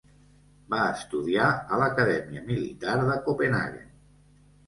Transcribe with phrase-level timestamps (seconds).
[0.73, 3.93] Va estudiar a l'Acadèmia Militar de Copenhaguen.